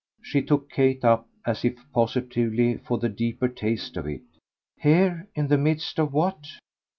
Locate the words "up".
1.05-1.27